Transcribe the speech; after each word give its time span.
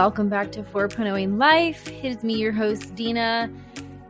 Welcome 0.00 0.30
back 0.30 0.50
to 0.52 0.62
4.0 0.62 1.36
Life. 1.36 1.86
It 1.86 2.06
is 2.06 2.24
me, 2.24 2.36
your 2.36 2.52
host, 2.52 2.94
Dina, 2.94 3.50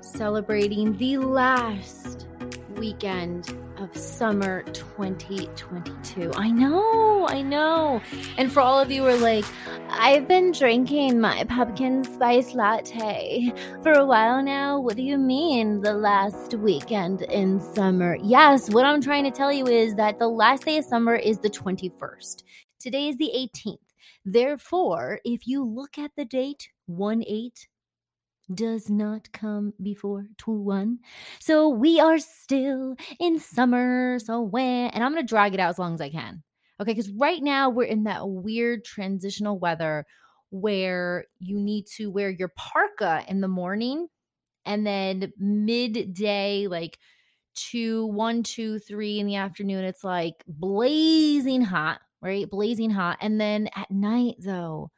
celebrating 0.01 0.97
the 0.99 1.19
last 1.19 2.29
weekend 2.77 3.53
of 3.77 3.97
summer 3.97 4.63
2022. 4.73 6.31
I 6.37 6.49
know, 6.49 7.27
I 7.29 7.43
know. 7.43 8.01
And 8.39 8.53
for 8.53 8.61
all 8.61 8.79
of 8.79 8.93
you 8.93 9.03
who 9.03 9.09
are 9.09 9.17
like, 9.17 9.45
I've 9.89 10.29
been 10.29 10.53
drinking 10.53 11.21
my 11.21 11.43
pumpkin 11.43 12.05
spice 12.05 12.55
latte 12.55 13.53
for 13.83 13.91
a 13.91 14.07
while 14.07 14.45
now. 14.45 14.79
What 14.79 14.95
do 14.95 15.03
you 15.03 15.19
mean 15.19 15.81
the 15.81 15.95
last 15.95 16.55
weekend 16.55 17.23
in 17.23 17.59
summer? 17.59 18.17
Yes, 18.23 18.71
what 18.71 18.87
I'm 18.87 19.03
trying 19.03 19.25
to 19.25 19.33
tell 19.33 19.53
you 19.53 19.67
is 19.67 19.97
that 19.97 20.21
the 20.21 20.29
last 20.29 20.67
day 20.67 20.79
of 20.79 20.85
summer 20.85 21.17
is 21.17 21.41
the 21.41 21.51
21st. 21.51 22.45
Today 22.79 23.09
is 23.09 23.17
the 23.17 23.33
18th. 23.35 23.90
Therefore, 24.25 25.21
if 25.25 25.47
you 25.47 25.65
look 25.65 25.99
at 25.99 26.13
the 26.17 26.25
date 26.25 26.69
1 26.87 27.25
8, 27.27 27.69
does 28.55 28.91
not 28.91 29.31
come 29.33 29.73
before 29.83 30.27
2 30.39 30.51
1. 30.51 30.99
So 31.39 31.69
we 31.69 32.01
are 32.01 32.19
still 32.19 32.97
in 33.19 33.39
summer. 33.39 34.19
So 34.19 34.41
when, 34.41 34.91
and 34.91 35.05
I'm 35.05 35.15
to 35.15 35.23
drag 35.23 35.55
it 35.55 35.61
out 35.61 35.71
as 35.71 35.79
long 35.79 35.95
as 35.95 36.01
I 36.01 36.11
can. 36.11 36.43
Okay. 36.81 36.93
Because 36.93 37.11
right 37.11 37.43
now 37.43 37.69
we're 37.69 37.85
in 37.85 38.05
that 38.05 38.29
weird 38.29 38.85
transitional 38.85 39.59
weather 39.59 40.07
where 40.51 41.27
you 41.39 41.59
need 41.59 41.87
to 41.97 42.11
wear 42.11 42.31
your 42.31 42.51
parka 42.57 43.23
in 43.29 43.41
the 43.41 43.49
morning 43.49 44.09
and 44.65 44.87
then 44.87 45.33
midday, 45.39 46.67
like 46.67 46.99
two, 47.55 48.07
one, 48.07 48.43
two, 48.43 48.79
three 48.79 49.19
in 49.19 49.27
the 49.27 49.37
afternoon, 49.37 49.85
it's 49.85 50.05
like 50.05 50.45
blazing 50.47 51.63
hot 51.63 52.01
right? 52.23 52.49
Blazing 52.49 52.91
hot. 52.91 53.19
And 53.21 53.41
then 53.41 53.69
at 53.77 53.91
night, 53.91 54.37
though, 54.39 54.91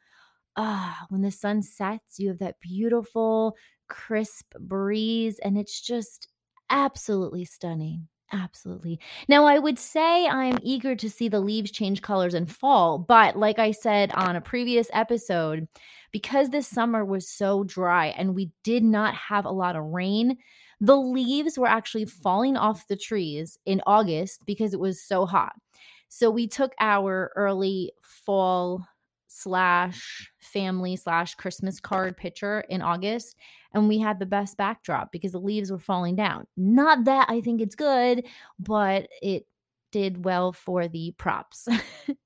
ah, 0.55 1.05
when 1.09 1.21
the 1.21 1.31
sun 1.31 1.61
sets, 1.61 2.19
you 2.19 2.29
have 2.29 2.39
that 2.39 2.59
beautiful, 2.59 3.55
crisp 3.87 4.53
breeze, 4.59 5.39
and 5.39 5.57
it's 5.57 5.81
just 5.81 6.27
absolutely 6.69 7.45
stunning. 7.45 8.07
Absolutely. 8.31 8.99
Now, 9.27 9.45
I 9.45 9.59
would 9.59 9.77
say 9.77 10.27
I'm 10.27 10.57
eager 10.63 10.95
to 10.95 11.09
see 11.09 11.27
the 11.29 11.39
leaves 11.39 11.69
change 11.69 12.01
colors 12.01 12.33
and 12.33 12.49
fall, 12.49 12.97
but 12.97 13.37
like 13.37 13.59
I 13.59 13.69
said 13.71 14.11
on 14.13 14.35
a 14.35 14.41
previous 14.41 14.89
episode, 14.91 15.67
because 16.11 16.49
this 16.49 16.67
summer 16.67 17.05
was 17.05 17.29
so 17.29 17.63
dry 17.63 18.07
and 18.07 18.33
we 18.33 18.49
did 18.63 18.83
not 18.83 19.13
have 19.13 19.45
a 19.45 19.51
lot 19.51 19.75
of 19.75 19.83
rain, 19.83 20.37
the 20.81 20.97
leaves 20.97 21.59
were 21.59 21.67
actually 21.67 22.05
falling 22.05 22.57
off 22.57 22.87
the 22.87 22.97
trees 22.97 23.57
in 23.67 23.81
August 23.85 24.45
because 24.47 24.73
it 24.73 24.79
was 24.79 25.01
so 25.01 25.27
hot. 25.27 25.53
So 26.15 26.29
we 26.29 26.45
took 26.45 26.75
our 26.79 27.31
early 27.35 27.91
fall 28.03 28.87
slash 29.29 30.31
family 30.39 30.95
slash 30.95 31.33
Christmas 31.33 31.79
card 31.79 32.17
picture 32.17 32.61
in 32.69 32.83
August 32.83 33.35
and 33.73 33.87
we 33.87 33.97
had 33.97 34.19
the 34.19 34.27
best 34.27 34.55
backdrop 34.55 35.11
because 35.11 35.31
the 35.31 35.39
leaves 35.39 35.71
were 35.71 35.79
falling 35.79 36.15
down. 36.15 36.45
Not 36.55 37.05
that 37.05 37.31
I 37.31 37.41
think 37.41 37.61
it's 37.61 37.73
good, 37.73 38.27
but 38.59 39.07
it 39.23 39.47
did 39.91 40.23
well 40.23 40.51
for 40.53 40.87
the 40.87 41.15
props. 41.17 41.67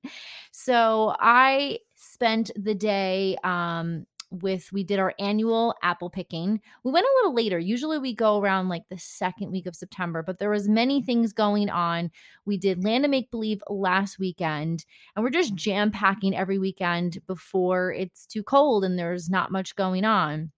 so 0.52 1.15
I 1.17 1.80
spent 1.95 2.52
the 2.58 2.75
day 2.75 3.38
um 3.45 4.05
with 4.30 4.72
we 4.72 4.83
did 4.83 5.00
our 5.00 5.14
annual 5.20 5.73
apple 5.83 6.09
picking. 6.09 6.59
We 6.83 6.92
went 6.92 7.06
a 7.06 7.16
little 7.17 7.33
later. 7.33 7.59
Usually 7.59 7.97
we 7.97 8.14
go 8.14 8.39
around 8.39 8.70
like 8.70 8.83
the 8.89 8.97
second 8.97 9.52
week 9.52 9.67
of 9.67 9.75
September, 9.75 10.21
but 10.21 10.39
there 10.39 10.49
was 10.49 10.67
many 10.67 11.02
things 11.02 11.33
going 11.33 11.70
on. 11.70 12.11
We 12.45 12.58
did 12.58 12.83
Land 12.83 13.05
of 13.05 13.11
Make 13.11 13.32
Believe 13.32 13.64
last 13.70 14.20
weekend, 14.20 14.86
and 15.15 15.23
we're 15.23 15.30
just 15.30 15.55
jam 15.55 15.92
packing 15.92 16.36
every 16.36 16.60
weekend 16.60 17.20
before 17.27 17.93
it's 17.93 18.26
too 18.26 18.43
cold 18.43 18.83
and 18.83 18.98
there's 18.98 19.30
not 19.30 19.52
much 19.52 19.76
going 19.76 20.05
on. 20.05 20.52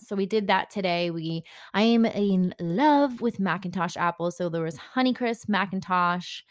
So 0.00 0.16
we 0.16 0.26
did 0.26 0.48
that 0.48 0.70
today. 0.70 1.10
We 1.10 1.42
I 1.72 1.82
am 1.82 2.04
in 2.04 2.54
love 2.60 3.20
with 3.20 3.38
McIntosh 3.38 3.96
apples. 3.96 4.36
So 4.36 4.48
there 4.48 4.62
was 4.62 4.78
Honeycrisp, 4.94 5.46
McIntosh, 5.46 6.42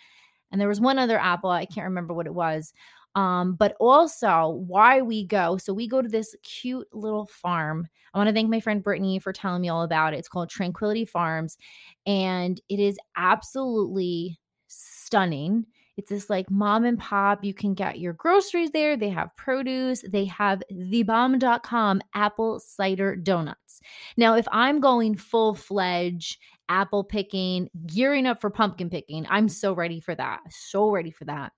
and 0.54 0.62
there 0.62 0.70
was 0.70 0.80
one 0.80 1.00
other 1.00 1.20
apple. 1.20 1.50
I 1.50 1.66
can't 1.66 1.86
remember 1.86 2.14
what 2.14 2.28
it 2.28 2.34
was. 2.34 2.74
Um, 3.16 3.56
but 3.56 3.76
also 3.80 4.64
why 4.68 5.02
we 5.02 5.26
go. 5.26 5.58
So 5.58 5.74
we 5.74 5.88
go 5.88 6.02
to 6.02 6.08
this 6.08 6.36
cute 6.44 6.88
little 6.94 7.26
farm. 7.26 7.88
I 8.14 8.18
want 8.18 8.28
to 8.28 8.34
thank 8.34 8.50
my 8.50 8.60
friend 8.60 8.84
Brittany 8.84 9.20
for 9.20 9.34
telling 9.34 9.62
me 9.62 9.70
all 9.70 9.84
about 9.84 10.14
it. 10.14 10.18
It's 10.18 10.30
called 10.30 10.50
Tranquility 10.50 11.06
Farms, 11.06 11.58
and 12.06 12.62
it 12.70 12.80
is 12.80 12.98
absolutely 13.18 14.40
stunning. 14.68 15.66
It's 15.96 16.10
this 16.10 16.30
like 16.30 16.50
mom 16.50 16.86
and 16.86 16.98
pop. 16.98 17.44
You 17.44 17.54
can 17.54 17.76
get 17.76 18.00
your 18.00 18.14
groceries 18.14 18.72
there. 18.72 18.98
They 18.98 19.10
have 19.10 19.36
produce. 19.36 20.04
They 20.08 20.26
have 20.26 20.64
thebomb.com 20.72 22.02
apple 22.16 22.60
cider 22.60 23.16
donuts. 23.16 23.82
Now, 24.18 24.36
if 24.36 24.48
I'm 24.52 24.80
going 24.80 25.18
full 25.18 25.54
fledged 25.54 26.40
apple 26.70 27.04
picking, 27.04 27.70
gearing 27.86 28.26
up 28.26 28.42
for 28.42 28.50
pumpkin 28.50 28.90
picking, 28.90 29.26
I'm 29.30 29.50
so 29.50 29.74
ready 29.74 30.00
for 30.00 30.16
that. 30.16 30.42
So 30.50 30.90
ready 30.90 31.12
for 31.12 31.26
that. 31.26 31.52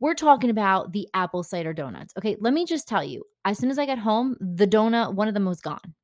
We're 0.00 0.14
talking 0.14 0.50
about 0.50 0.92
the 0.92 1.08
apple 1.14 1.42
cider 1.42 1.72
donuts. 1.72 2.14
Okay, 2.16 2.36
let 2.40 2.54
me 2.54 2.64
just 2.64 2.86
tell 2.86 3.02
you, 3.02 3.24
as 3.44 3.58
soon 3.58 3.70
as 3.70 3.78
I 3.78 3.86
got 3.86 3.98
home, 3.98 4.36
the 4.40 4.66
donut, 4.66 5.14
one 5.14 5.28
of 5.28 5.34
them 5.34 5.44
was 5.44 5.60
gone. 5.60 5.94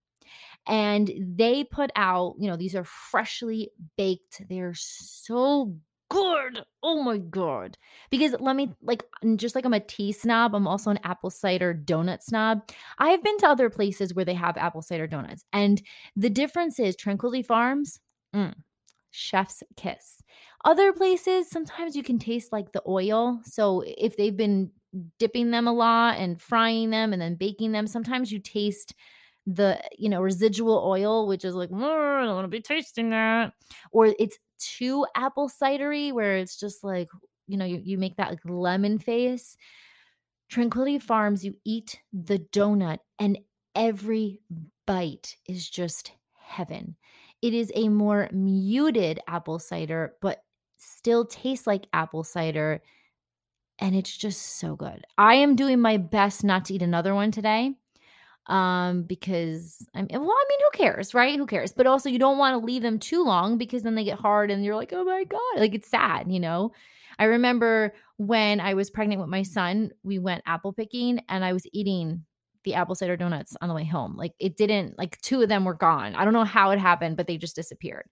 And 0.67 1.13
they 1.19 1.65
put 1.65 1.91
out, 1.95 2.35
you 2.39 2.49
know, 2.49 2.57
these 2.57 2.75
are 2.75 2.85
freshly 2.85 3.71
baked. 3.97 4.43
They're 4.49 4.75
so 4.75 5.77
good. 6.11 6.63
Oh 6.83 7.03
my 7.03 7.19
God. 7.19 7.77
Because 8.11 8.35
let 8.41 8.57
me, 8.57 8.73
like, 8.83 9.05
just 9.37 9.55
like 9.55 9.65
I'm 9.65 9.75
a 9.75 9.81
tea 9.81 10.13
snob, 10.13 10.55
I'm 10.55 10.67
also 10.67 10.91
an 10.91 11.01
apple 11.05 11.31
cider 11.31 11.75
donut 11.75 12.23
snob. 12.23 12.63
I've 12.99 13.23
been 13.23 13.39
to 13.39 13.49
other 13.49 13.69
places 13.71 14.15
where 14.15 14.25
they 14.25 14.35
have 14.35 14.57
apple 14.57 14.83
cider 14.83 15.07
donuts. 15.07 15.45
And 15.53 15.83
the 16.17 16.31
difference 16.31 16.79
is 16.79 16.97
Tranquility 16.97 17.43
Farms, 17.43 18.01
mm, 18.35 18.55
chef's 19.11 19.63
kiss. 19.77 20.23
Other 20.65 20.93
places, 20.93 21.49
sometimes 21.51 21.95
you 21.95 22.03
can 22.03 22.19
taste 22.19 22.53
like 22.53 22.73
the 22.73 22.83
oil. 22.87 23.41
So 23.45 23.83
if 23.87 24.17
they've 24.17 24.37
been 24.37 24.71
dipping 25.19 25.51
them 25.51 25.67
a 25.69 25.73
lot 25.73 26.19
and 26.19 26.41
frying 26.41 26.91
them 26.91 27.13
and 27.13 27.21
then 27.21 27.35
baking 27.37 27.73
them, 27.73 27.87
sometimes 27.87 28.33
you 28.33 28.39
taste 28.39 28.95
the 29.47 29.79
you 29.99 30.09
know 30.09 30.23
residual 30.23 30.83
oil 30.87 31.27
which 31.27 31.45
is 31.45 31.55
like 31.55 31.71
i 31.71 31.75
don't 32.25 32.35
want 32.35 32.45
to 32.45 32.49
be 32.49 32.63
tasting 32.63 33.11
that 33.11 33.53
or 33.93 34.15
it's 34.19 34.39
too 34.59 35.05
apple 35.15 35.51
cidery 35.51 36.13
where 36.13 36.37
it's 36.39 36.59
just 36.59 36.83
like 36.83 37.09
you 37.47 37.59
know 37.59 37.65
you, 37.67 37.81
you 37.85 37.99
make 37.99 38.17
that 38.17 38.31
like 38.31 38.41
lemon 38.45 38.99
face 38.99 39.57
tranquility 40.49 40.99
farms 40.99 41.45
you 41.45 41.55
eat 41.65 42.01
the 42.13 42.39
donut 42.39 42.99
and 43.19 43.39
every 43.75 44.41
bite 44.87 45.37
is 45.47 45.69
just 45.69 46.13
heaven 46.39 46.97
it 47.45 47.53
is 47.53 47.71
a 47.75 47.91
more 47.91 48.31
muted 48.33 49.21
apple 49.29 49.59
cider, 49.59 50.15
but 50.23 50.43
still 50.79 51.27
tastes 51.27 51.67
like 51.67 51.87
apple 51.93 52.25
cider. 52.25 52.81
And 53.79 53.95
it's 53.95 54.17
just 54.17 54.59
so 54.59 54.77
good. 54.77 55.05
I 55.19 55.35
am 55.35 55.55
doing 55.55 55.79
my 55.79 55.99
best 55.99 56.43
not 56.43 56.65
to 56.67 56.75
eat 56.75 56.81
another 56.81 57.15
one 57.15 57.31
today 57.31 57.75
um 58.49 59.05
because 59.05 59.87
i'm 59.95 60.07
well 60.11 60.21
i 60.21 60.45
mean 60.51 60.59
who 60.61 60.79
cares 60.79 61.15
right 61.15 61.39
who 61.39 61.47
cares 61.47 61.73
but 61.73 61.87
also 61.87 62.11
you 62.11 62.19
don't 62.19 62.37
want 62.37 62.53
to 62.53 62.63
leave 62.67 62.83
them 62.83 62.99
too 62.99 63.25
long 63.25 63.57
because 63.57 63.83
then 63.83 63.95
they 63.95 64.05
get 64.05 64.19
hard 64.19 64.51
and 64.51 64.63
you're 64.63 64.77
like 64.77 64.93
oh 64.93 65.03
my 65.03 65.25
god 65.25 65.41
like 65.57 65.75
it's 65.75 65.89
sad 65.89 66.31
you 66.31 66.39
know 66.39 66.71
i 67.19 67.25
remember 67.25 67.95
when 68.19 68.61
i 68.61 68.75
was 68.75 68.91
pregnant 68.91 69.19
with 69.19 69.31
my 69.31 69.43
son 69.43 69.91
we 70.03 70.19
went 70.19 70.43
apple 70.45 70.75
picking 70.75 71.19
and 71.31 71.43
i 71.43 71.55
was 71.55 71.67
eating 71.73 72.23
the 72.65 72.75
apple 72.75 72.95
cider 72.95 73.17
donuts 73.17 73.57
on 73.61 73.69
the 73.69 73.75
way 73.75 73.85
home. 73.85 74.17
Like 74.17 74.33
it 74.39 74.57
didn't, 74.57 74.99
like 74.99 75.21
two 75.21 75.43
of 75.43 75.49
them 75.49 75.65
were 75.65 75.75
gone. 75.75 76.15
I 76.15 76.25
don't 76.25 76.35
know 76.35 76.45
how 76.45 76.71
it 76.71 76.79
happened, 76.79 77.17
but 77.17 77.27
they 77.27 77.37
just 77.37 77.57
disappeared. 77.57 78.09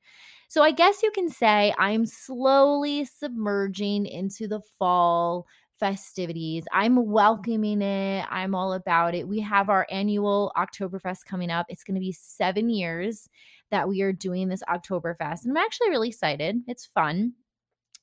So 0.49 0.62
I 0.62 0.70
guess 0.70 1.02
you 1.02 1.10
can 1.10 1.31
say 1.31 1.75
I'm 1.78 2.04
slowly 2.04 3.06
submerging 3.06 4.06
into 4.06 4.46
the 4.46 4.60
fall 4.78 5.46
festivities. 5.81 6.64
I'm 6.72 7.10
welcoming 7.10 7.82
it. 7.82 8.25
I'm 8.31 8.54
all 8.54 8.75
about 8.75 9.14
it. 9.14 9.26
We 9.26 9.40
have 9.40 9.69
our 9.69 9.87
annual 9.90 10.52
Oktoberfest 10.56 11.25
coming 11.26 11.50
up. 11.50 11.66
It's 11.69 11.82
going 11.82 11.96
to 11.96 12.00
be 12.00 12.12
seven 12.12 12.70
years 12.70 13.28
that 13.72 13.88
we 13.88 14.02
are 14.02 14.12
doing 14.12 14.49
this 14.49 14.62
Oktoberfest. 14.69 15.44
And 15.44 15.50
I'm 15.50 15.64
actually 15.64 15.90
really 15.90 16.10
excited. 16.10 16.60
It's 16.69 16.87
fun. 16.87 17.32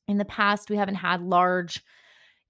In 0.08 0.18
the 0.18 0.26
past, 0.26 0.70
we 0.70 0.76
haven't 0.76 0.96
had 0.96 1.22
large 1.22 1.84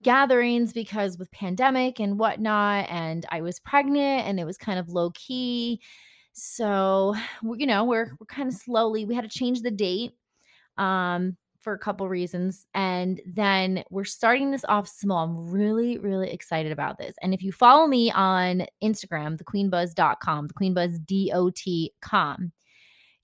gatherings 0.04 0.74
because 0.74 1.18
with 1.18 1.32
pandemic 1.32 2.00
and 2.00 2.18
whatnot 2.18 2.90
and 2.90 3.26
i 3.32 3.42
was 3.42 3.60
pregnant 3.60 4.28
and 4.28 4.40
it 4.40 4.46
was 4.46 4.58
kind 4.58 4.80
of 4.80 4.90
low 4.90 5.12
key 5.12 5.80
so 6.34 7.16
you 7.58 7.68
know 7.68 7.84
we're 7.84 8.12
we're 8.20 8.26
kind 8.28 8.48
of 8.48 8.54
slowly 8.54 9.06
we 9.06 9.16
had 9.16 9.30
to 9.30 9.38
change 9.38 9.62
the 9.62 9.72
date 9.72 10.14
um 10.78 11.36
for 11.60 11.74
a 11.74 11.80
couple 11.80 12.08
reasons 12.08 12.66
and 12.74 13.22
then 13.26 13.84
we're 13.90 14.06
starting 14.06 14.52
this 14.52 14.64
off 14.70 14.88
small. 14.88 15.26
I'm 15.26 15.52
really 15.52 15.98
really 15.98 16.32
excited 16.32 16.72
about 16.72 16.98
this. 16.98 17.16
And 17.22 17.34
if 17.34 17.44
you 17.44 17.52
follow 17.52 17.86
me 17.86 18.12
on 18.12 18.66
instagram 18.82 19.38
thequeenbuzz.com 19.38 20.50
thequeenbuzz.com 20.50 22.52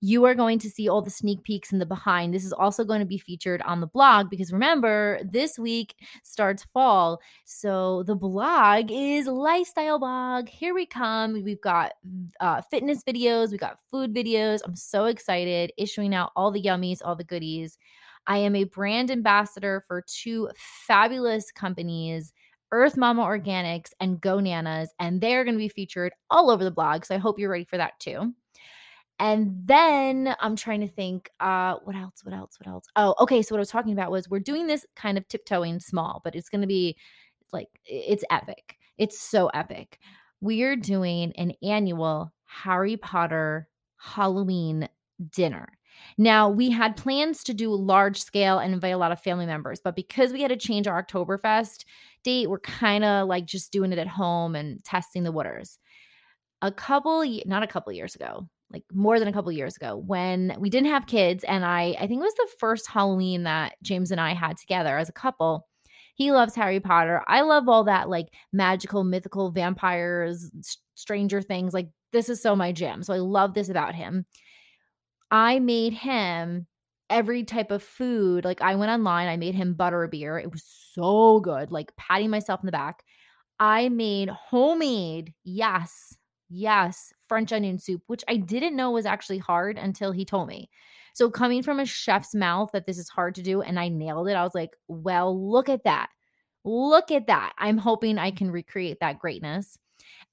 you 0.02 0.26
are 0.26 0.36
going 0.36 0.60
to 0.60 0.70
see 0.70 0.88
all 0.88 1.02
the 1.02 1.10
sneak 1.10 1.44
peeks 1.44 1.72
in 1.72 1.80
the 1.80 1.86
behind. 1.86 2.34
This 2.34 2.46
is 2.46 2.54
also 2.54 2.84
going 2.84 3.00
to 3.00 3.06
be 3.06 3.18
featured 3.18 3.62
on 3.64 3.82
the 3.82 3.88
blog 3.88 4.30
because 4.30 4.52
remember, 4.52 5.20
this 5.24 5.58
week 5.58 5.96
starts 6.24 6.64
fall. 6.64 7.20
So 7.46 8.04
the 8.04 8.16
blog 8.16 8.92
is 8.92 9.28
lifestyle 9.28 10.00
blog. 10.00 10.48
Here 10.48 10.74
we 10.74 10.86
come. 10.86 11.42
We've 11.44 11.62
got 11.62 11.94
uh, 12.40 12.62
fitness 12.62 13.04
videos, 13.04 13.52
we've 13.52 13.60
got 13.60 13.80
food 13.90 14.14
videos. 14.14 14.60
I'm 14.66 14.76
so 14.76 15.06
excited, 15.06 15.72
issuing 15.78 16.14
out 16.14 16.32
all 16.36 16.52
the 16.52 16.62
yummies, 16.62 17.00
all 17.04 17.16
the 17.16 17.24
goodies. 17.24 17.78
I 18.28 18.38
am 18.40 18.56
a 18.56 18.64
brand 18.64 19.12
ambassador 19.12 19.84
for 19.88 20.04
two 20.08 20.50
fabulous 20.56 21.52
companies. 21.52 22.34
Earth 22.72 22.98
Mama 22.98 23.24
Organics 23.24 23.92
and 24.00 24.20
Go 24.20 24.38
Nanas, 24.38 24.88
and 25.00 25.22
they're 25.22 25.44
going 25.44 25.54
to 25.56 25.60
be 25.60 25.70
featured 25.70 26.14
all 26.30 26.50
over 26.50 26.64
the 26.64 26.72
blog. 26.72 27.06
So 27.06 27.16
I 27.16 27.20
hope 27.20 27.40
you're 27.40 27.52
ready 27.52 27.64
for 27.64 27.78
that 27.78 28.00
too. 28.00 28.34
And 29.20 29.54
then 29.66 30.36
I'm 30.42 30.56
trying 30.56 30.82
to 30.82 30.88
think, 30.88 31.30
uh, 31.40 31.76
what 31.84 31.96
else? 31.96 32.22
What 32.24 32.34
else? 32.34 32.58
What 32.60 32.68
else? 32.68 32.86
Oh, 32.96 33.16
okay. 33.20 33.42
So 33.42 33.56
what 33.56 33.60
I 33.60 33.62
was 33.62 33.70
talking 33.70 33.94
about 33.94 34.12
was 34.12 34.30
we're 34.30 34.40
doing 34.40 34.68
this 34.68 34.86
kind 34.96 35.18
of 35.18 35.28
tiptoeing 35.28 35.80
small, 35.80 36.22
but 36.24 36.36
it's 36.36 36.50
going 36.50 36.62
to 36.62 36.68
be 36.68 36.98
like 37.54 37.70
it's 37.86 38.26
epic. 38.30 38.78
It's 38.98 39.20
so 39.20 39.48
epic. 39.48 40.00
We're 40.42 40.76
doing 40.76 41.32
an 41.38 41.54
annual 41.64 42.34
Harry 42.46 42.98
Potter 42.98 43.70
Halloween 43.98 44.90
dinner. 45.32 45.70
Now, 46.18 46.50
we 46.50 46.70
had 46.70 46.98
plans 46.98 47.44
to 47.46 47.54
do 47.54 47.74
large 47.74 48.22
scale 48.22 48.60
and 48.60 48.74
invite 48.74 48.94
a 48.94 48.98
lot 48.98 49.14
of 49.14 49.22
family 49.22 49.46
members, 49.46 49.80
but 49.82 49.96
because 49.96 50.34
we 50.34 50.42
had 50.42 50.50
to 50.50 50.58
change 50.58 50.88
our 50.88 51.02
Oktoberfest 51.02 51.86
date, 52.24 52.50
we're 52.50 52.60
kind 52.60 53.06
of 53.06 53.30
like 53.30 53.46
just 53.46 53.72
doing 53.72 53.94
it 53.94 53.98
at 53.98 54.08
home 54.08 54.56
and 54.56 54.84
testing 54.84 55.24
the 55.24 55.32
waters. 55.32 55.80
A 56.62 56.72
couple, 56.72 57.24
not 57.46 57.64
a 57.64 57.68
couple 57.68 57.94
years 57.94 58.16
ago, 58.16 58.50
like 58.72 58.84
more 58.92 59.20
than 59.20 59.28
a 59.28 59.34
couple 59.34 59.52
years 59.52 59.76
ago 59.76 59.96
when 59.96 60.56
we 60.60 60.70
didn't 60.70 60.90
have 60.90 61.08
kids 61.08 61.44
and 61.44 61.64
I 61.64 61.96
I 62.00 62.08
think 62.08 62.20
it 62.20 62.24
was 62.24 62.34
the 62.36 62.50
first 62.60 62.90
Halloween 62.90 63.44
that 63.44 63.76
James 63.84 64.12
and 64.12 64.20
I 64.20 64.34
had 64.34 64.58
together 64.58 64.98
as 64.98 65.10
a 65.10 65.14
couple. 65.14 65.68
He 66.16 66.32
loves 66.32 66.56
Harry 66.56 66.80
Potter. 66.80 67.22
I 67.28 67.42
love 67.42 67.68
all 67.68 67.84
that 67.86 68.10
like 68.10 68.28
magical 68.54 69.04
mythical 69.04 69.52
vampires, 69.52 70.50
stranger 70.96 71.42
things. 71.42 71.74
Like 71.74 71.90
this 72.12 72.30
is 72.30 72.42
so 72.42 72.56
my 72.56 72.72
jam. 72.72 73.04
So 73.04 73.14
I 73.14 73.18
love 73.18 73.54
this 73.54 73.70
about 73.70 73.96
him. 73.96 74.26
I 75.32 75.60
made 75.60 75.94
him 75.94 76.68
every 77.10 77.44
type 77.44 77.72
of 77.72 77.84
food. 77.84 78.46
Like 78.46 78.62
I 78.62 78.76
went 78.76 78.92
online, 78.92 79.28
I 79.28 79.38
made 79.38 79.56
him 79.56 79.74
butter 79.74 80.08
beer. 80.08 80.40
It 80.40 80.52
was 80.52 80.64
so 80.94 81.40
good. 81.40 81.72
Like 81.72 81.96
patting 81.98 82.30
myself 82.30 82.62
in 82.62 82.66
the 82.66 82.72
back. 82.72 83.04
I 83.60 83.90
made 83.90 84.30
homemade, 84.30 85.34
yes, 85.44 86.18
Yes, 86.50 87.12
French 87.28 87.52
onion 87.52 87.80
soup, 87.80 88.02
which 88.08 88.24
I 88.28 88.38
didn't 88.38 88.76
know 88.76 88.92
was 88.92 89.06
actually 89.06 89.38
hard 89.40 89.78
until 89.78 90.12
he 90.12 90.26
told 90.26 90.48
me. 90.48 90.70
So, 91.14 91.30
coming 91.30 91.64
from 91.64 91.80
a 91.80 91.86
chef's 91.86 92.36
mouth 92.36 92.72
that 92.74 92.86
this 92.86 92.98
is 92.98 93.10
hard 93.10 93.36
to 93.36 93.42
do 93.42 93.62
and 93.62 93.80
I 93.80 93.88
nailed 93.90 94.28
it, 94.28 94.34
I 94.34 94.44
was 94.44 94.56
like, 94.56 94.76
well, 94.88 95.50
look 95.50 95.70
at 95.70 95.86
that. 95.86 96.10
Look 96.64 97.12
at 97.12 97.28
that. 97.28 97.54
I'm 97.58 97.78
hoping 97.78 98.18
I 98.18 98.32
can 98.32 98.52
recreate 98.52 99.00
that 99.00 99.20
greatness. 99.20 99.78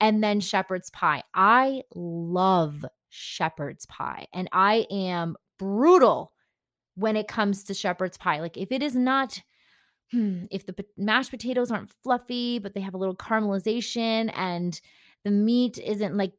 And 0.00 0.22
then 0.24 0.40
shepherd's 0.40 0.90
pie. 0.90 1.22
I 1.34 1.82
love 1.94 2.84
shepherd's 3.10 3.86
pie 3.86 4.26
and 4.32 4.48
I 4.52 4.86
am 4.90 5.36
brutal 5.58 6.32
when 6.94 7.16
it 7.16 7.28
comes 7.28 7.64
to 7.64 7.74
shepherd's 7.74 8.18
pie. 8.18 8.40
Like, 8.40 8.56
if 8.56 8.72
it 8.72 8.82
is 8.82 8.96
not 8.96 9.40
hmm, 10.12 10.44
if 10.50 10.66
the 10.66 10.74
mashed 10.96 11.30
potatoes 11.30 11.70
aren't 11.70 11.92
fluffy, 12.02 12.58
but 12.58 12.74
they 12.74 12.80
have 12.80 12.94
a 12.94 12.98
little 12.98 13.16
caramelization 13.16 14.30
and 14.36 14.80
the 15.24 15.30
meat 15.30 15.78
isn't 15.78 16.16
like 16.16 16.34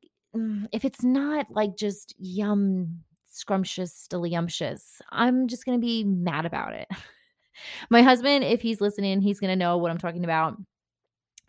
if 0.72 0.84
it's 0.84 1.04
not 1.04 1.46
like 1.52 1.78
just 1.78 2.16
yum 2.18 3.00
scrumptious 3.30 4.08
delicious 4.08 5.02
i'm 5.12 5.48
just 5.48 5.66
gonna 5.66 5.80
be 5.80 6.04
mad 6.04 6.46
about 6.46 6.74
it. 6.74 6.88
My 7.90 8.02
husband 8.02 8.44
if 8.44 8.62
he's 8.62 8.82
listening 8.82 9.22
he's 9.22 9.40
gonna 9.40 9.56
know 9.56 9.78
what 9.78 9.92
i'm 9.92 9.98
talking 9.98 10.24
about. 10.24 10.58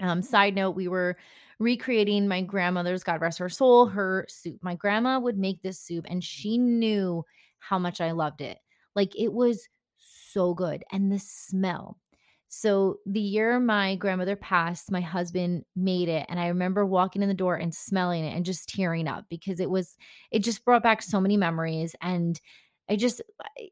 Um 0.00 0.22
side 0.22 0.54
note 0.54 0.72
we 0.72 0.88
were 0.88 1.16
recreating 1.58 2.26
my 2.28 2.42
grandmother's 2.42 3.04
god 3.04 3.20
rest 3.20 3.38
her 3.38 3.48
soul 3.48 3.86
her 3.86 4.26
soup. 4.28 4.58
My 4.62 4.74
grandma 4.74 5.18
would 5.18 5.38
make 5.38 5.62
this 5.62 5.78
soup 5.78 6.04
and 6.08 6.22
she 6.22 6.58
knew 6.58 7.24
how 7.58 7.78
much 7.78 8.00
i 8.00 8.10
loved 8.12 8.40
it. 8.40 8.58
Like 8.94 9.18
it 9.18 9.32
was 9.32 9.68
so 9.96 10.52
good 10.52 10.84
and 10.92 11.10
the 11.10 11.18
smell 11.18 11.98
so 12.56 12.98
the 13.04 13.20
year 13.20 13.58
my 13.58 13.96
grandmother 13.96 14.36
passed, 14.36 14.92
my 14.92 15.00
husband 15.00 15.64
made 15.74 16.08
it. 16.08 16.24
And 16.28 16.38
I 16.38 16.46
remember 16.46 16.86
walking 16.86 17.20
in 17.20 17.28
the 17.28 17.34
door 17.34 17.56
and 17.56 17.74
smelling 17.74 18.24
it 18.24 18.34
and 18.34 18.44
just 18.44 18.68
tearing 18.68 19.08
up 19.08 19.24
because 19.28 19.58
it 19.58 19.68
was, 19.68 19.96
it 20.30 20.38
just 20.38 20.64
brought 20.64 20.84
back 20.84 21.02
so 21.02 21.20
many 21.20 21.36
memories. 21.36 21.96
And 22.00 22.40
I 22.88 22.94
just, 22.94 23.20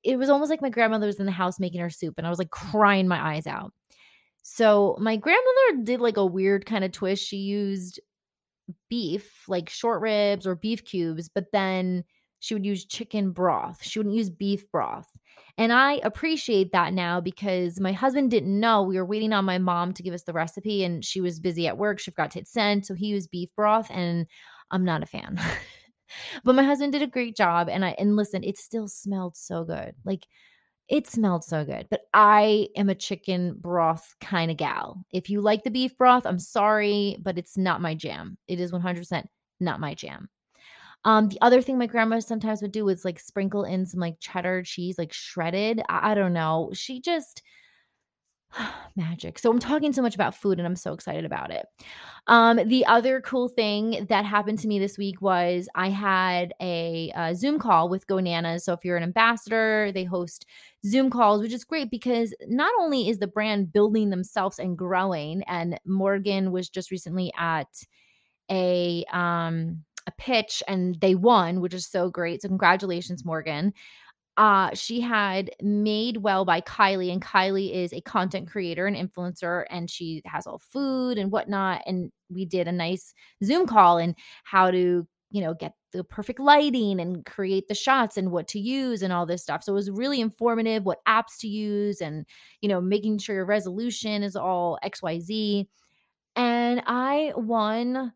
it 0.03 0.19
was 0.19 0.29
almost 0.29 0.51
like 0.51 0.61
my 0.61 0.69
grandmother 0.69 1.07
was 1.07 1.21
in 1.21 1.27
the 1.27 1.33
house 1.33 1.61
making 1.61 1.81
her 1.81 1.91
soup 1.91 2.15
and 2.19 2.27
I 2.27 2.31
was 2.31 2.41
like 2.41 2.51
crying 2.51 3.07
my 3.07 3.35
eyes 3.35 3.47
out. 3.47 3.73
So 4.43 4.97
my 4.99 5.15
grandmother 5.17 5.85
did 5.85 6.01
like 6.01 6.17
a 6.17 6.27
weird 6.27 6.67
kind 6.67 6.83
of 6.83 6.91
twist. 6.91 7.25
She 7.25 7.37
used 7.37 8.01
beef, 8.91 9.45
like 9.47 9.71
short 9.71 10.03
ribs 10.03 10.45
or 10.45 10.57
beef 10.57 10.85
cubes, 10.85 11.31
but 11.33 11.53
then 11.53 12.03
she 12.41 12.55
would 12.55 12.67
use 12.67 12.85
chicken 12.85 13.31
broth. 13.31 13.79
She 13.83 14.01
wouldn't 14.01 14.17
use 14.17 14.29
beef 14.29 14.69
broth. 14.73 15.09
And 15.59 15.73
I 15.73 16.01
appreciate 16.03 16.73
that 16.73 16.95
now 16.95 17.21
because 17.21 17.79
my 17.79 17.93
husband 17.93 18.31
didn't 18.31 18.59
know. 18.59 18.83
We 18.83 18.97
were 18.97 19.05
waiting 19.05 19.33
on 19.33 19.45
my 19.45 19.59
mom 19.59 19.93
to 19.95 20.03
give 20.03 20.15
us 20.15 20.23
the 20.23 20.33
recipe 20.33 20.83
and 20.83 21.05
she 21.05 21.21
was 21.21 21.41
busy 21.41 21.67
at 21.67 21.77
work. 21.77 21.99
She 21.99 22.11
forgot 22.11 22.31
to 22.33 22.39
hit 22.39 22.49
send. 22.49 22.87
So 22.87 22.95
he 22.95 23.09
used 23.09 23.31
beef 23.31 23.51
broth 23.55 23.91
and 23.91 24.27
I'm 24.71 24.85
not 24.85 25.03
a 25.03 25.07
fan. 25.07 25.39
but 26.45 26.55
my 26.55 26.63
husband 26.63 26.93
did 26.93 27.03
a 27.03 27.07
great 27.07 27.37
job. 27.37 27.69
And 27.69 27.85
I, 27.85 27.95
and 27.99 28.17
listen, 28.17 28.43
it 28.43 28.57
still 28.57 28.89
smelled 28.89 29.37
so 29.37 29.65
good. 29.65 29.95
Like 30.05 30.27
it 30.89 31.07
smelled 31.07 31.45
so 31.45 31.65
good. 31.65 31.87
But 31.91 32.01
I 32.15 32.69
am 32.77 32.89
a 32.89 32.95
chicken 32.95 33.55
broth 33.59 34.15
kind 34.21 34.51
of 34.51 34.57
gal. 34.57 35.05
If 35.13 35.29
you 35.29 35.43
like 35.43 35.65
the 35.65 35.71
beef 35.71 35.97
broth, 35.99 36.27
I'm 36.27 36.39
sorry, 36.39 37.19
but 37.21 37.37
it's 37.37 37.59
not 37.59 37.83
my 37.83 37.95
jam. 37.95 38.39
It 38.49 38.59
is 38.59 38.73
100% 38.73 39.25
not 39.61 39.81
my 39.81 39.95
jam. 39.95 40.29
Um, 41.05 41.29
the 41.29 41.39
other 41.41 41.61
thing 41.61 41.79
my 41.79 41.87
grandma 41.87 42.21
sometimes 42.21 42.63
would 42.63 42.73
do 42.73 42.85
was 42.85 43.05
like 43.05 43.19
sprinkle 43.19 43.65
in 43.65 43.87
some 43.87 44.01
like 44.01 44.21
cheddar 44.21 44.63
cheese, 44.63 44.99
like 44.99 45.13
shredded. 45.13 45.83
I, 45.89 46.13
I 46.13 46.15
don't 46.15 46.33
know. 46.33 46.71
She 46.73 47.01
just 47.01 47.43
magic. 48.97 49.39
So 49.39 49.51
I'm 49.51 49.59
talking 49.59 49.93
so 49.93 50.03
much 50.03 50.15
about 50.15 50.35
food 50.35 50.59
and 50.59 50.67
I'm 50.67 50.77
so 50.77 50.93
excited 50.93 51.25
about 51.25 51.51
it. 51.51 51.67
Um, 52.27 52.61
the 52.69 52.87
other 52.87 53.21
cool 53.21 53.49
thing 53.49 54.07
that 54.09 54.25
happened 54.25 54.59
to 54.61 54.69
me 54.69 54.79
this 54.79 54.97
week 54.97 55.21
was 55.21 55.69
I 55.75 55.89
had 55.89 56.55
a, 56.61 57.13
a 57.17 57.35
Zoom 57.35 57.59
call 57.59 57.89
with 57.89 58.07
Go 58.07 58.17
Nanas. 58.17 58.63
So 58.63 58.73
if 58.73 58.85
you're 58.85 58.97
an 58.97 59.03
ambassador, 59.03 59.91
they 59.93 60.05
host 60.05 60.47
Zoom 60.87 61.11
calls, 61.11 61.43
which 61.43 61.53
is 61.53 61.65
great 61.65 61.91
because 61.91 62.35
not 62.47 62.73
only 62.79 63.09
is 63.09 63.19
the 63.19 63.27
brand 63.27 63.73
building 63.73 64.11
themselves 64.11 64.59
and 64.59 64.79
growing, 64.79 65.43
and 65.45 65.79
Morgan 65.85 66.53
was 66.53 66.69
just 66.69 66.91
recently 66.91 67.33
at 67.37 67.69
a 68.51 69.05
um 69.13 69.85
a 70.07 70.13
pitch 70.13 70.63
and 70.69 71.01
they 71.01 71.15
won, 71.15 71.61
which 71.61 71.75
is 71.75 71.87
so 71.87 72.11
great. 72.11 72.43
So 72.43 72.49
congratulations, 72.49 73.25
Morgan. 73.25 73.73
Uh, 74.39 74.71
she 74.75 75.01
had 75.01 75.51
Made 75.61 76.19
Well 76.19 76.45
by 76.45 76.63
Kylie, 76.63 77.13
and 77.13 77.21
Kylie 77.21 77.73
is 77.73 77.93
a 77.93 78.01
content 78.01 78.49
creator 78.49 78.87
and 78.87 78.97
influencer, 78.97 79.65
and 79.69 79.91
she 79.91 80.23
has 80.25 80.47
all 80.47 80.59
food 80.59 81.19
and 81.19 81.31
whatnot. 81.31 81.83
And 81.87 82.11
we 82.31 82.47
did 82.47 82.67
a 82.67 82.73
nice 82.73 83.13
Zoom 83.45 83.67
call 83.67 83.99
and 83.99 84.15
how 84.45 84.71
to, 84.71 85.07
you 85.31 85.41
know, 85.43 85.53
get 85.53 85.75
the 85.93 86.03
perfect 86.03 86.41
lighting 86.41 86.99
and 86.99 87.27
create 87.27 87.69
the 87.69 87.75
shots 87.75 88.17
and 88.17 88.31
what 88.31 88.49
to 88.49 88.59
use 88.59 89.03
and 89.03 89.13
all 89.13 89.27
this 89.27 89.43
stuff. 89.43 89.63
So 89.63 89.73
it 89.73 89.75
was 89.75 89.91
really 89.91 90.23
informative, 90.23 90.85
what 90.85 91.05
apps 91.07 91.39
to 91.41 91.49
use, 91.49 92.01
and 92.01 92.25
you 92.63 92.71
know, 92.71 92.81
making 92.81 93.19
sure 93.19 93.37
your 93.37 93.45
resolution 93.45 94.23
is 94.23 94.35
all 94.35 94.79
XYZ. 94.83 95.67
And 96.37 96.83
I 96.87 97.33
won 97.37 98.13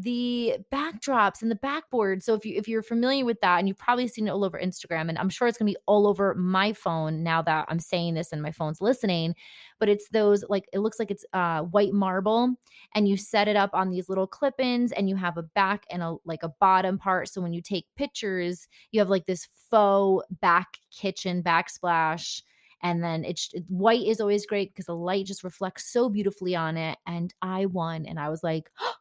the 0.00 0.54
backdrops 0.72 1.42
and 1.42 1.50
the 1.50 1.56
backboard. 1.56 2.22
So 2.22 2.34
if 2.34 2.44
you 2.44 2.54
if 2.56 2.68
you're 2.68 2.82
familiar 2.82 3.24
with 3.24 3.40
that 3.40 3.58
and 3.58 3.66
you've 3.66 3.78
probably 3.78 4.06
seen 4.06 4.28
it 4.28 4.30
all 4.30 4.44
over 4.44 4.58
Instagram 4.58 5.08
and 5.08 5.18
I'm 5.18 5.28
sure 5.28 5.48
it's 5.48 5.58
to 5.58 5.64
be 5.64 5.76
all 5.86 6.06
over 6.06 6.34
my 6.34 6.72
phone 6.72 7.24
now 7.24 7.42
that 7.42 7.66
I'm 7.68 7.80
saying 7.80 8.14
this 8.14 8.32
and 8.32 8.40
my 8.40 8.52
phone's 8.52 8.80
listening, 8.80 9.34
but 9.80 9.88
it's 9.88 10.08
those 10.10 10.44
like 10.48 10.66
it 10.72 10.78
looks 10.78 11.00
like 11.00 11.10
it's 11.10 11.24
uh 11.32 11.62
white 11.62 11.92
marble 11.92 12.54
and 12.94 13.08
you 13.08 13.16
set 13.16 13.48
it 13.48 13.56
up 13.56 13.70
on 13.72 13.90
these 13.90 14.08
little 14.08 14.26
clip-ins 14.26 14.92
and 14.92 15.08
you 15.08 15.16
have 15.16 15.36
a 15.36 15.42
back 15.42 15.84
and 15.90 16.02
a 16.02 16.16
like 16.24 16.44
a 16.44 16.52
bottom 16.60 16.96
part 16.96 17.28
so 17.28 17.40
when 17.40 17.52
you 17.52 17.60
take 17.60 17.86
pictures, 17.96 18.68
you 18.92 19.00
have 19.00 19.10
like 19.10 19.26
this 19.26 19.48
faux 19.68 20.24
back 20.40 20.78
kitchen 20.92 21.42
backsplash 21.42 22.42
and 22.82 23.02
then 23.02 23.24
it's 23.24 23.52
white 23.66 24.06
is 24.06 24.20
always 24.20 24.46
great 24.46 24.72
because 24.72 24.86
the 24.86 24.94
light 24.94 25.26
just 25.26 25.42
reflects 25.42 25.92
so 25.92 26.08
beautifully 26.08 26.54
on 26.54 26.76
it 26.76 26.98
and 27.06 27.34
I 27.42 27.66
won 27.66 28.06
and 28.06 28.20
I 28.20 28.28
was 28.28 28.44
like 28.44 28.70
oh, 28.80 28.94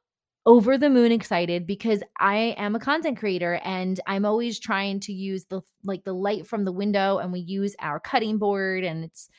over 0.47 0.77
the 0.77 0.89
moon 0.89 1.11
excited 1.11 1.67
because 1.67 2.01
I 2.19 2.55
am 2.57 2.73
a 2.73 2.79
content 2.79 3.19
creator 3.19 3.59
and 3.65 3.99
I'm 4.07 4.23
always 4.23 4.59
trying 4.59 5.01
to 5.01 5.11
use 5.13 5.43
the 5.45 5.61
like 5.83 6.05
the 6.05 6.13
light 6.13 6.47
from 6.47 6.63
the 6.63 6.71
window 6.71 7.17
and 7.17 7.33
we 7.33 7.41
use 7.41 7.75
our 7.79 7.99
cutting 7.99 8.37
board 8.37 8.85
and 8.85 9.03
it's 9.03 9.29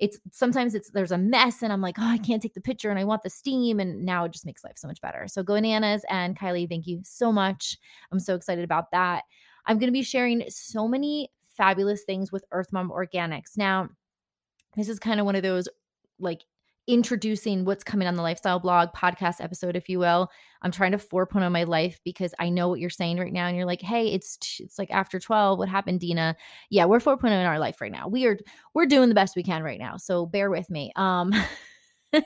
it's 0.00 0.18
sometimes 0.32 0.74
it's 0.74 0.90
there's 0.90 1.12
a 1.12 1.18
mess 1.18 1.62
and 1.62 1.70
I'm 1.70 1.82
like, 1.82 1.96
oh, 1.98 2.08
I 2.08 2.16
can't 2.16 2.40
take 2.40 2.54
the 2.54 2.62
picture 2.62 2.88
and 2.88 2.98
I 2.98 3.04
want 3.04 3.22
the 3.22 3.30
steam. 3.30 3.78
And 3.78 4.06
now 4.06 4.24
it 4.24 4.32
just 4.32 4.46
makes 4.46 4.64
life 4.64 4.76
so 4.76 4.88
much 4.88 5.02
better. 5.02 5.26
So 5.28 5.42
go 5.42 5.60
nanas 5.60 6.02
and 6.08 6.36
Kylie, 6.36 6.68
thank 6.68 6.86
you 6.86 7.02
so 7.04 7.30
much. 7.30 7.76
I'm 8.10 8.18
so 8.18 8.34
excited 8.34 8.64
about 8.64 8.90
that. 8.92 9.24
I'm 9.66 9.78
going 9.78 9.88
to 9.88 9.92
be 9.92 10.02
sharing 10.02 10.44
so 10.48 10.88
many 10.88 11.30
fabulous 11.58 12.04
things 12.04 12.32
with 12.32 12.44
Earth 12.52 12.72
Mom 12.72 12.90
Organics. 12.90 13.56
Now, 13.58 13.90
this 14.76 14.88
is 14.88 14.98
kind 14.98 15.20
of 15.20 15.26
one 15.26 15.36
of 15.36 15.42
those 15.42 15.68
like 16.18 16.40
introducing 16.86 17.64
what's 17.64 17.84
coming 17.84 18.06
on 18.06 18.14
the 18.14 18.22
lifestyle 18.22 18.58
blog 18.58 18.90
podcast 18.92 19.36
episode 19.40 19.76
if 19.76 19.88
you 19.88 19.98
will. 19.98 20.30
I'm 20.62 20.70
trying 20.70 20.92
to 20.92 20.98
4.0 20.98 21.30
point 21.30 21.44
on 21.44 21.52
my 21.52 21.64
life 21.64 22.00
because 22.04 22.34
i 22.38 22.48
know 22.48 22.68
what 22.68 22.80
you're 22.80 22.90
saying 22.90 23.18
right 23.18 23.32
now 23.32 23.46
and 23.46 23.56
you're 23.56 23.66
like 23.66 23.82
hey 23.82 24.08
it's 24.08 24.38
it's 24.60 24.78
like 24.78 24.90
after 24.90 25.18
12 25.18 25.58
what 25.58 25.68
happened 25.68 26.00
dina? 26.00 26.36
Yeah 26.70 26.86
we're 26.86 27.00
4.0 27.00 27.24
in 27.26 27.46
our 27.46 27.58
life 27.58 27.80
right 27.80 27.92
now. 27.92 28.08
We 28.08 28.26
are 28.26 28.38
we're 28.74 28.86
doing 28.86 29.08
the 29.08 29.14
best 29.14 29.36
we 29.36 29.42
can 29.42 29.62
right 29.62 29.78
now 29.78 29.96
so 29.96 30.26
bear 30.26 30.50
with 30.50 30.70
me 30.70 30.92
um 30.96 31.32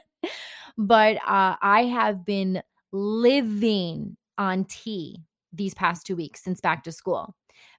but 0.79 1.17
uh 1.27 1.57
i 1.63 1.85
have 1.85 2.25
been 2.25 2.63
living 2.93 4.17
on 4.39 4.65
tea 4.65 5.23
these 5.53 5.75
past 5.75 6.07
two 6.07 6.17
weeks 6.17 6.43
since 6.43 6.61
back 6.61 6.85
to 6.85 6.93
school 6.93 7.35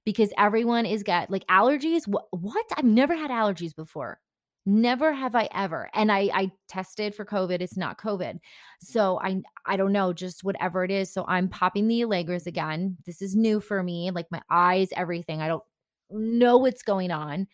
because 0.05 0.31
everyone 0.37 0.85
is 0.85 1.03
got 1.03 1.29
like 1.29 1.45
allergies 1.47 2.07
what, 2.07 2.25
what? 2.31 2.65
I've 2.75 2.85
never 2.85 3.15
had 3.15 3.31
allergies 3.31 3.75
before 3.75 4.19
Never 4.71 5.11
have 5.13 5.33
I 5.33 5.49
ever. 5.51 5.89
And 5.95 6.11
I 6.11 6.29
I 6.31 6.51
tested 6.67 7.15
for 7.15 7.25
COVID. 7.25 7.59
It's 7.59 7.75
not 7.75 7.97
COVID. 7.97 8.37
So 8.79 9.19
I 9.19 9.41
I 9.65 9.77
don't 9.77 9.91
know, 9.91 10.13
just 10.13 10.43
whatever 10.43 10.83
it 10.83 10.91
is. 10.91 11.11
So 11.11 11.25
I'm 11.27 11.49
popping 11.49 11.87
the 11.87 12.01
Allegras 12.01 12.45
again. 12.45 12.95
This 13.03 13.23
is 13.23 13.35
new 13.35 13.61
for 13.61 13.81
me. 13.81 14.11
Like 14.11 14.27
my 14.29 14.43
eyes, 14.47 14.89
everything. 14.95 15.41
I 15.41 15.47
don't 15.47 15.63
know 16.11 16.57
what's 16.57 16.83
going 16.83 17.09
on. 17.09 17.47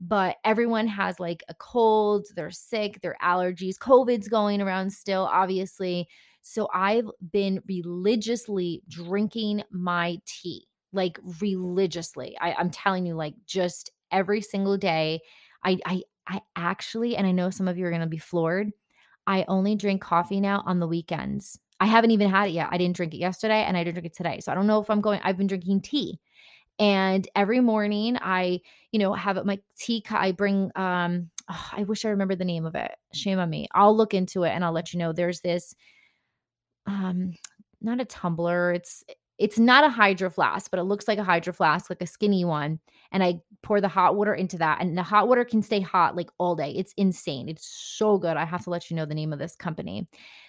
But 0.00 0.36
everyone 0.42 0.86
has 0.86 1.20
like 1.20 1.44
a 1.50 1.54
cold, 1.54 2.28
they're 2.34 2.50
sick, 2.50 3.02
their 3.02 3.16
allergies. 3.22 3.76
COVID's 3.76 4.28
going 4.28 4.62
around 4.62 4.90
still, 4.90 5.28
obviously. 5.30 6.08
So 6.40 6.70
I've 6.72 7.10
been 7.30 7.60
religiously 7.68 8.82
drinking 8.88 9.64
my 9.70 10.18
tea, 10.24 10.66
like 10.94 11.18
religiously. 11.42 12.38
I, 12.40 12.54
I'm 12.54 12.70
telling 12.70 13.04
you, 13.04 13.16
like 13.16 13.34
just 13.44 13.90
every 14.10 14.40
single 14.40 14.78
day. 14.78 15.20
I, 15.62 15.78
I 15.86 16.02
I 16.26 16.40
actually, 16.56 17.16
and 17.16 17.26
I 17.26 17.32
know 17.32 17.50
some 17.50 17.68
of 17.68 17.78
you 17.78 17.86
are 17.86 17.90
going 17.90 18.00
to 18.00 18.06
be 18.06 18.18
floored, 18.18 18.70
I 19.26 19.44
only 19.48 19.74
drink 19.74 20.02
coffee 20.02 20.40
now 20.40 20.62
on 20.66 20.80
the 20.80 20.88
weekends. 20.88 21.58
I 21.80 21.86
haven't 21.86 22.12
even 22.12 22.30
had 22.30 22.48
it 22.48 22.52
yet. 22.52 22.68
I 22.70 22.78
didn't 22.78 22.96
drink 22.96 23.14
it 23.14 23.18
yesterday 23.18 23.62
and 23.62 23.76
I 23.76 23.84
didn't 23.84 23.94
drink 23.94 24.06
it 24.06 24.16
today. 24.16 24.40
So 24.40 24.52
I 24.52 24.54
don't 24.54 24.66
know 24.66 24.80
if 24.80 24.90
I'm 24.90 25.00
going, 25.00 25.20
I've 25.22 25.36
been 25.36 25.46
drinking 25.46 25.82
tea. 25.82 26.20
And 26.78 27.26
every 27.36 27.60
morning 27.60 28.18
I, 28.20 28.60
you 28.90 28.98
know, 28.98 29.12
have 29.12 29.44
my 29.44 29.58
tea. 29.78 30.04
I 30.10 30.32
bring, 30.32 30.70
um, 30.76 31.30
oh, 31.48 31.70
I 31.72 31.84
wish 31.84 32.04
I 32.04 32.10
remember 32.10 32.34
the 32.34 32.44
name 32.44 32.66
of 32.66 32.74
it. 32.74 32.92
Shame 33.12 33.38
on 33.38 33.50
me. 33.50 33.68
I'll 33.72 33.96
look 33.96 34.14
into 34.14 34.44
it 34.44 34.50
and 34.50 34.64
I'll 34.64 34.72
let 34.72 34.92
you 34.92 34.98
know. 34.98 35.12
There's 35.12 35.40
this, 35.40 35.74
um, 36.86 37.34
not 37.80 38.00
a 38.00 38.04
tumbler. 38.04 38.72
It's 38.72 39.04
it's 39.38 39.58
not 39.58 39.84
a 39.84 39.88
hydro 39.88 40.30
flask, 40.30 40.70
but 40.70 40.78
it 40.78 40.84
looks 40.84 41.08
like 41.08 41.18
a 41.18 41.24
hydro 41.24 41.52
flask, 41.52 41.90
like 41.90 42.02
a 42.02 42.06
skinny 42.06 42.44
one. 42.44 42.78
And 43.14 43.24
I 43.24 43.40
pour 43.62 43.80
the 43.80 43.88
hot 43.88 44.16
water 44.16 44.34
into 44.34 44.58
that. 44.58 44.80
And 44.80 44.98
the 44.98 45.02
hot 45.02 45.26
water 45.28 45.44
can 45.44 45.62
stay 45.62 45.80
hot 45.80 46.16
like 46.16 46.28
all 46.36 46.54
day. 46.54 46.72
It's 46.72 46.92
insane. 46.96 47.48
It's 47.48 47.66
so 47.66 48.18
good. 48.18 48.36
I 48.36 48.44
have 48.44 48.62
to 48.64 48.70
let 48.70 48.90
you 48.90 48.96
know 48.96 49.06
the 49.06 49.14
name 49.14 49.32
of 49.32 49.38
this 49.38 49.56
company. 49.56 50.06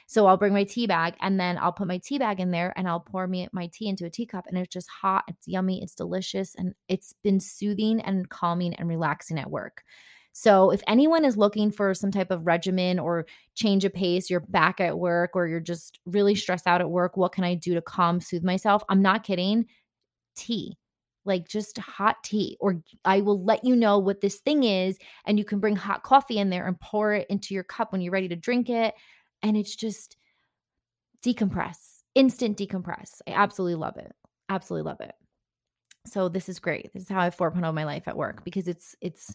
So 0.07 0.27
I'll 0.27 0.35
bring 0.35 0.53
my 0.53 0.65
tea 0.65 0.85
bag 0.85 1.15
and 1.21 1.39
then 1.39 1.57
I'll 1.57 1.71
put 1.71 1.87
my 1.87 1.99
tea 1.99 2.19
bag 2.19 2.39
in 2.39 2.51
there 2.51 2.73
and 2.75 2.87
I'll 2.87 2.99
pour 2.99 3.27
me 3.27 3.47
my 3.53 3.69
tea 3.71 3.87
into 3.87 4.05
a 4.05 4.09
teacup. 4.09 4.45
And 4.47 4.57
it's 4.57 4.73
just 4.73 4.89
hot. 4.89 5.23
It's 5.29 5.47
yummy. 5.47 5.81
It's 5.81 5.95
delicious. 5.95 6.55
And 6.55 6.75
it's 6.89 7.13
been 7.23 7.39
soothing 7.39 8.01
and 8.01 8.29
calming 8.29 8.73
and 8.75 8.89
relaxing 8.89 9.39
at 9.39 9.49
work. 9.49 9.83
So, 10.37 10.69
if 10.71 10.81
anyone 10.85 11.23
is 11.23 11.37
looking 11.37 11.71
for 11.71 11.93
some 11.93 12.11
type 12.11 12.29
of 12.29 12.45
regimen 12.45 12.99
or 12.99 13.25
change 13.55 13.85
of 13.85 13.93
pace, 13.93 14.29
you're 14.29 14.41
back 14.41 14.81
at 14.81 14.99
work 14.99 15.31
or 15.33 15.47
you're 15.47 15.61
just 15.61 15.99
really 16.05 16.35
stressed 16.35 16.67
out 16.67 16.81
at 16.81 16.89
work, 16.89 17.15
what 17.15 17.31
can 17.31 17.45
I 17.45 17.55
do 17.55 17.73
to 17.73 17.81
calm, 17.81 18.19
soothe 18.19 18.43
myself? 18.43 18.83
I'm 18.89 19.01
not 19.01 19.23
kidding. 19.23 19.65
Tea, 20.35 20.77
like 21.25 21.47
just 21.47 21.77
hot 21.77 22.17
tea, 22.23 22.57
or 22.59 22.81
I 23.03 23.21
will 23.21 23.43
let 23.43 23.63
you 23.63 23.75
know 23.75 23.97
what 23.97 24.21
this 24.21 24.39
thing 24.39 24.63
is, 24.63 24.97
and 25.25 25.37
you 25.37 25.45
can 25.45 25.59
bring 25.59 25.75
hot 25.75 26.03
coffee 26.03 26.37
in 26.37 26.49
there 26.49 26.67
and 26.67 26.79
pour 26.79 27.13
it 27.13 27.27
into 27.29 27.53
your 27.53 27.63
cup 27.63 27.91
when 27.91 28.01
you're 28.01 28.13
ready 28.13 28.27
to 28.29 28.35
drink 28.35 28.69
it. 28.69 28.93
And 29.43 29.57
it's 29.57 29.75
just 29.75 30.17
decompress, 31.23 32.01
instant 32.13 32.57
decompress. 32.57 33.21
I 33.27 33.31
absolutely 33.31 33.75
love 33.75 33.97
it. 33.97 34.13
Absolutely 34.49 34.89
love 34.89 35.01
it. 35.01 35.13
So 36.05 36.29
this 36.29 36.49
is 36.49 36.59
great. 36.59 36.93
This 36.93 37.03
is 37.03 37.09
how 37.09 37.21
I 37.21 37.29
4.0 37.29 37.73
my 37.73 37.83
life 37.83 38.07
at 38.07 38.17
work 38.17 38.43
because 38.43 38.67
it's 38.67 38.95
it's 39.01 39.33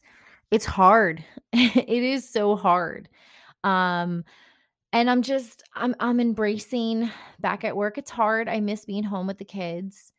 it's 0.50 0.64
hard. 0.64 1.24
it 1.52 1.88
is 1.88 2.28
so 2.28 2.56
hard. 2.56 3.08
Um 3.64 4.24
and 4.92 5.10
I'm 5.10 5.22
just 5.22 5.62
I'm 5.74 5.94
I'm 6.00 6.20
embracing 6.20 7.10
back 7.40 7.64
at 7.64 7.76
work. 7.76 7.98
It's 7.98 8.10
hard. 8.10 8.48
I 8.48 8.60
miss 8.60 8.84
being 8.84 9.04
home 9.04 9.26
with 9.26 9.38
the 9.38 9.44
kids, 9.44 10.12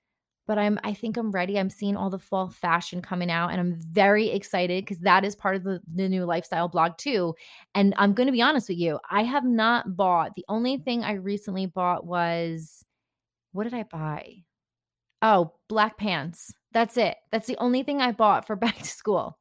but 0.48 0.58
I'm 0.58 0.80
I 0.84 0.94
think 0.94 1.18
I'm 1.18 1.32
ready. 1.32 1.58
I'm 1.60 1.70
seeing 1.70 1.96
all 1.96 2.10
the 2.10 2.20
fall 2.20 2.50
fashion 2.50 3.02
coming 3.02 3.32
out 3.32 3.50
and 3.50 3.60
I'm 3.60 3.80
very 3.80 4.30
excited 4.30 4.86
cuz 4.86 5.00
that 5.00 5.24
is 5.26 5.36
part 5.36 5.56
of 5.56 5.64
the, 5.64 5.82
the 5.94 6.10
new 6.10 6.26
lifestyle 6.26 6.68
blog 6.68 6.98
too. 6.98 7.36
And 7.76 7.94
I'm 7.98 8.14
going 8.14 8.28
to 8.28 8.34
be 8.34 8.42
honest 8.42 8.70
with 8.70 8.78
you, 8.80 9.00
I 9.10 9.24
have 9.24 9.46
not 9.46 9.96
bought. 9.96 10.36
The 10.36 10.46
only 10.50 10.78
thing 10.78 11.04
I 11.04 11.14
recently 11.14 11.66
bought 11.66 12.06
was 12.06 12.84
what 13.54 13.64
did 13.66 13.74
I 13.74 13.84
buy? 13.84 14.44
Oh, 15.22 15.54
black 15.70 15.98
pants. 15.98 16.54
That's 16.74 16.98
it. 16.98 17.18
That's 17.32 17.48
the 17.48 17.58
only 17.58 17.84
thing 17.84 18.02
I 18.02 18.12
bought 18.12 18.48
for 18.48 18.56
back 18.58 18.78
to 18.78 18.86
school. 18.86 19.38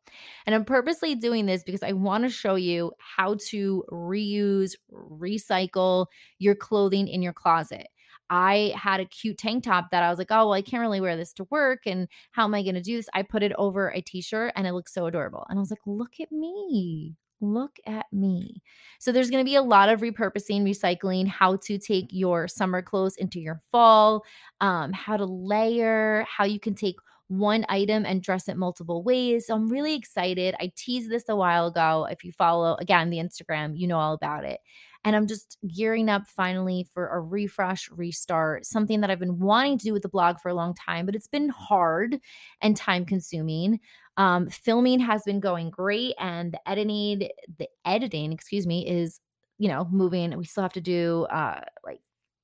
And 0.46 0.54
I'm 0.54 0.64
purposely 0.64 1.14
doing 1.14 1.46
this 1.46 1.62
because 1.62 1.82
I 1.82 1.92
want 1.92 2.24
to 2.24 2.30
show 2.30 2.56
you 2.56 2.92
how 2.98 3.36
to 3.48 3.84
reuse, 3.90 4.72
recycle 4.92 6.06
your 6.38 6.54
clothing 6.54 7.08
in 7.08 7.22
your 7.22 7.32
closet. 7.32 7.88
I 8.30 8.72
had 8.76 9.00
a 9.00 9.04
cute 9.04 9.38
tank 9.38 9.64
top 9.64 9.90
that 9.90 10.02
I 10.02 10.08
was 10.10 10.18
like, 10.18 10.30
oh, 10.30 10.46
well, 10.46 10.52
I 10.52 10.62
can't 10.62 10.80
really 10.80 11.00
wear 11.00 11.16
this 11.16 11.32
to 11.34 11.44
work. 11.50 11.80
And 11.86 12.08
how 12.30 12.44
am 12.44 12.54
I 12.54 12.62
going 12.62 12.76
to 12.76 12.80
do 12.80 12.96
this? 12.96 13.08
I 13.12 13.22
put 13.22 13.42
it 13.42 13.52
over 13.58 13.88
a 13.90 14.00
t 14.00 14.22
shirt 14.22 14.52
and 14.56 14.66
it 14.66 14.72
looks 14.72 14.94
so 14.94 15.06
adorable. 15.06 15.46
And 15.48 15.58
I 15.58 15.60
was 15.60 15.70
like, 15.70 15.80
look 15.86 16.20
at 16.20 16.30
me. 16.32 17.16
Look 17.42 17.78
at 17.86 18.06
me. 18.12 18.62
So 18.98 19.12
there's 19.12 19.30
going 19.30 19.44
to 19.44 19.48
be 19.50 19.54
a 19.56 19.62
lot 19.62 19.88
of 19.88 20.00
repurposing, 20.00 20.62
recycling, 20.62 21.26
how 21.26 21.56
to 21.56 21.78
take 21.78 22.06
your 22.10 22.46
summer 22.46 22.82
clothes 22.82 23.16
into 23.16 23.40
your 23.40 23.60
fall, 23.72 24.24
um, 24.60 24.92
how 24.92 25.16
to 25.16 25.24
layer, 25.24 26.26
how 26.28 26.44
you 26.44 26.60
can 26.60 26.74
take 26.74 26.96
one 27.30 27.64
item 27.68 28.04
and 28.04 28.22
dress 28.22 28.48
it 28.48 28.56
multiple 28.56 29.04
ways. 29.04 29.46
So 29.46 29.54
I'm 29.54 29.68
really 29.68 29.94
excited. 29.94 30.56
I 30.58 30.72
teased 30.74 31.08
this 31.08 31.28
a 31.28 31.36
while 31.36 31.68
ago. 31.68 32.08
If 32.10 32.24
you 32.24 32.32
follow 32.32 32.76
again 32.80 33.08
the 33.08 33.18
Instagram, 33.18 33.78
you 33.78 33.86
know 33.86 33.98
all 33.98 34.14
about 34.14 34.44
it. 34.44 34.58
And 35.04 35.14
I'm 35.14 35.28
just 35.28 35.56
gearing 35.66 36.08
up 36.08 36.26
finally 36.26 36.88
for 36.92 37.06
a 37.06 37.20
refresh, 37.20 37.88
restart, 37.92 38.66
something 38.66 39.00
that 39.00 39.10
I've 39.10 39.20
been 39.20 39.38
wanting 39.38 39.78
to 39.78 39.84
do 39.84 39.92
with 39.92 40.02
the 40.02 40.08
blog 40.08 40.40
for 40.40 40.48
a 40.48 40.54
long 40.54 40.74
time, 40.74 41.06
but 41.06 41.14
it's 41.14 41.28
been 41.28 41.48
hard 41.50 42.18
and 42.62 42.76
time 42.76 43.06
consuming. 43.06 43.78
Um, 44.16 44.50
filming 44.50 44.98
has 44.98 45.22
been 45.22 45.38
going 45.38 45.70
great, 45.70 46.16
and 46.18 46.52
the 46.52 46.68
editing, 46.68 47.28
the 47.58 47.68
editing, 47.86 48.32
excuse 48.32 48.66
me, 48.66 48.86
is 48.86 49.20
you 49.58 49.68
know 49.68 49.86
moving. 49.90 50.36
We 50.36 50.44
still 50.44 50.64
have 50.64 50.72
to 50.74 50.80
do 50.80 51.28
uh, 51.30 51.60
like 51.84 52.00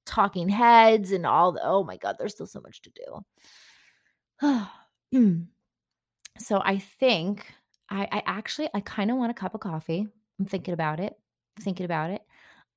talking 0.06 0.48
heads 0.48 1.10
and 1.10 1.26
all 1.26 1.52
the. 1.52 1.60
Oh 1.62 1.82
my 1.82 1.96
god, 1.96 2.16
there's 2.18 2.32
still 2.32 2.46
so 2.46 2.60
much 2.60 2.82
to 2.82 2.90
do. 2.90 3.24
so 6.38 6.60
I 6.64 6.78
think 6.78 7.46
I, 7.90 8.08
I 8.10 8.22
actually 8.26 8.68
I 8.74 8.80
kind 8.80 9.10
of 9.10 9.16
want 9.16 9.30
a 9.30 9.34
cup 9.34 9.54
of 9.54 9.60
coffee. 9.60 10.06
I'm 10.38 10.46
thinking 10.46 10.74
about 10.74 11.00
it, 11.00 11.14
thinking 11.60 11.84
about 11.84 12.10
it, 12.10 12.22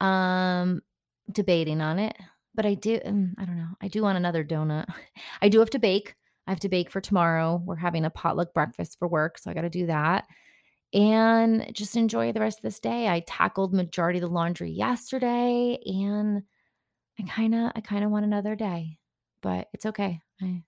um, 0.06 0.82
debating 1.32 1.82
on 1.82 2.00
it. 2.00 2.16
But 2.56 2.66
I 2.66 2.74
do, 2.74 3.00
mm, 3.00 3.34
I 3.38 3.46
don't 3.46 3.58
know. 3.58 3.70
I 3.82 3.88
do 3.88 4.02
want 4.02 4.18
another 4.18 4.44
donut. 4.44 4.86
I 5.42 5.50
do 5.50 5.60
have 5.60 5.70
to 5.72 5.80
bake. 5.80 6.16
I 6.48 6.52
have 6.52 6.60
to 6.62 6.70
bake 6.70 6.90
for 6.90 7.02
tomorrow. 7.02 7.62
We're 7.66 7.76
having 7.76 8.06
a 8.06 8.10
potluck 8.10 8.54
breakfast 8.54 8.98
for 8.98 9.08
work, 9.08 9.38
so 9.38 9.52
I 9.52 9.54
got 9.54 9.62
to 9.62 9.70
do 9.70 9.86
that. 9.86 10.26
And 10.94 11.70
just 11.74 11.96
enjoy 11.96 12.32
the 12.32 12.40
rest 12.40 12.60
of 12.60 12.64
this 12.64 12.80
day. 12.80 13.08
I 13.08 13.20
tackled 13.28 13.74
majority 13.74 14.18
of 14.18 14.22
the 14.22 14.34
laundry 14.34 14.72
yesterday 14.72 15.78
and 15.86 16.42
I 17.20 17.24
kind 17.24 17.54
of 17.54 17.72
I 17.76 17.82
kind 17.82 18.04
of 18.04 18.12
want 18.12 18.26
another 18.26 18.56
day, 18.56 18.98
but 19.42 19.68
it's 19.74 19.86
okay. 19.86 20.20
I 20.42 20.64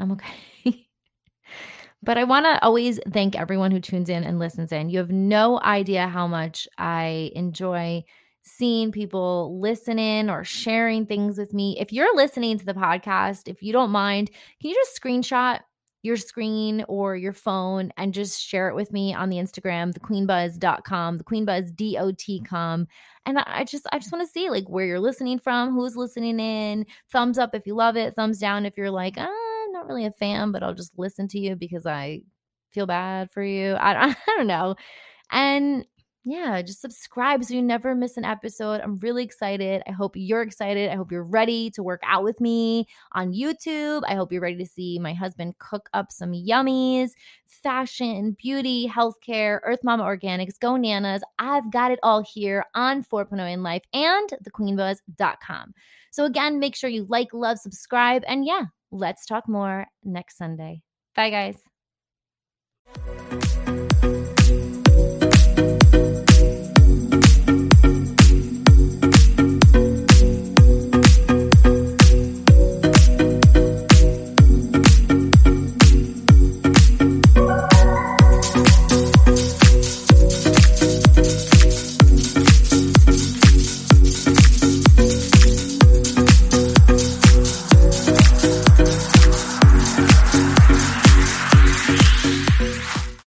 I'm 0.00 0.12
okay. 0.12 0.86
but 2.02 2.18
I 2.18 2.24
want 2.24 2.46
to 2.46 2.62
always 2.64 2.98
thank 3.12 3.36
everyone 3.36 3.70
who 3.70 3.80
tunes 3.80 4.08
in 4.08 4.24
and 4.24 4.38
listens 4.38 4.72
in. 4.72 4.88
You 4.88 4.98
have 4.98 5.10
no 5.10 5.60
idea 5.60 6.08
how 6.08 6.26
much 6.26 6.66
I 6.78 7.30
enjoy 7.34 8.04
seeing 8.42 8.90
people 8.90 9.60
listening 9.60 10.30
or 10.30 10.44
sharing 10.44 11.06
things 11.06 11.36
with 11.36 11.52
me. 11.52 11.78
If 11.78 11.92
you're 11.92 12.16
listening 12.16 12.58
to 12.58 12.64
the 12.64 12.74
podcast, 12.74 13.48
if 13.48 13.62
you 13.62 13.72
don't 13.72 13.90
mind, 13.90 14.30
can 14.60 14.70
you 14.70 14.74
just 14.74 15.00
screenshot 15.00 15.60
your 16.02 16.16
screen 16.16 16.84
or 16.88 17.14
your 17.16 17.32
phone 17.32 17.92
and 17.96 18.14
just 18.14 18.40
share 18.40 18.68
it 18.68 18.74
with 18.74 18.92
me 18.92 19.12
on 19.12 19.28
the 19.28 19.36
Instagram, 19.36 19.92
thequeenbuzz.com, 19.92 21.18
thequeenbuzz.com. 21.18 22.86
And 23.26 23.38
I 23.38 23.64
just 23.64 23.86
I 23.92 23.98
just 23.98 24.10
want 24.10 24.26
to 24.26 24.32
see 24.32 24.48
like 24.48 24.68
where 24.68 24.86
you're 24.86 25.00
listening 25.00 25.38
from, 25.38 25.72
who's 25.72 25.96
listening 25.96 26.40
in. 26.40 26.86
Thumbs 27.12 27.38
up 27.38 27.54
if 27.54 27.66
you 27.66 27.74
love 27.74 27.96
it, 27.96 28.14
thumbs 28.14 28.38
down 28.38 28.64
if 28.64 28.78
you're 28.78 28.90
like, 28.90 29.16
ah, 29.18 29.49
not 29.80 29.88
really 29.88 30.06
a 30.06 30.10
fan, 30.10 30.52
but 30.52 30.62
I'll 30.62 30.74
just 30.74 30.98
listen 30.98 31.28
to 31.28 31.38
you 31.38 31.56
because 31.56 31.86
I 31.86 32.22
feel 32.70 32.86
bad 32.86 33.30
for 33.30 33.42
you. 33.42 33.72
I, 33.74 34.10
I 34.10 34.16
don't 34.36 34.46
know. 34.46 34.76
And 35.30 35.86
yeah, 36.24 36.60
just 36.60 36.82
subscribe 36.82 37.42
so 37.42 37.54
you 37.54 37.62
never 37.62 37.94
miss 37.94 38.18
an 38.18 38.26
episode. 38.26 38.82
I'm 38.82 38.98
really 38.98 39.24
excited. 39.24 39.82
I 39.86 39.92
hope 39.92 40.16
you're 40.16 40.42
excited. 40.42 40.90
I 40.90 40.94
hope 40.94 41.10
you're 41.10 41.24
ready 41.24 41.70
to 41.70 41.82
work 41.82 42.02
out 42.04 42.24
with 42.24 42.42
me 42.42 42.86
on 43.12 43.32
YouTube. 43.32 44.02
I 44.06 44.16
hope 44.16 44.30
you're 44.30 44.42
ready 44.42 44.58
to 44.58 44.66
see 44.66 44.98
my 44.98 45.14
husband 45.14 45.56
cook 45.58 45.88
up 45.94 46.12
some 46.12 46.32
yummies, 46.32 47.12
fashion, 47.46 48.36
beauty, 48.38 48.86
healthcare, 48.86 49.60
Earth 49.64 49.80
Mama 49.82 50.04
Organics, 50.04 50.60
Go 50.60 50.72
Nanas. 50.72 51.22
I've 51.38 51.72
got 51.72 51.90
it 51.90 51.98
all 52.02 52.22
here 52.22 52.66
on 52.74 53.02
4.0 53.02 53.50
in 53.50 53.62
Life 53.62 53.84
and 53.94 54.30
thequeenbuzz.com. 54.44 55.72
So 56.10 56.26
again, 56.26 56.58
make 56.58 56.76
sure 56.76 56.90
you 56.90 57.06
like, 57.08 57.32
love, 57.32 57.58
subscribe, 57.58 58.24
and 58.26 58.44
yeah, 58.44 58.64
let's 58.90 59.26
talk 59.26 59.48
more 59.48 59.86
next 60.04 60.36
Sunday. 60.36 60.82
Bye, 61.14 61.30
guys. 61.30 63.29